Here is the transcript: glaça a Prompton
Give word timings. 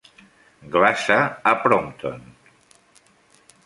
glaça 0.75 1.19
a 1.51 1.53
Prompton 1.67 2.19